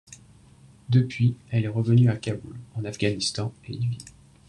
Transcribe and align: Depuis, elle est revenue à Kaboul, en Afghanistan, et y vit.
Depuis, 0.89 1.35
elle 1.51 1.65
est 1.65 1.67
revenue 1.67 2.09
à 2.09 2.17
Kaboul, 2.17 2.55
en 2.73 2.85
Afghanistan, 2.85 3.53
et 3.67 3.73
y 3.73 3.85
vit. 3.85 4.05